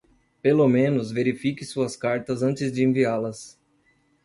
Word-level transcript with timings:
Pelo 0.41 0.67
menos, 0.67 1.11
verifique 1.11 1.63
suas 1.63 1.95
cartas 1.95 2.41
antes 2.41 2.71
de 2.71 2.81
enviá-las. 2.83 3.61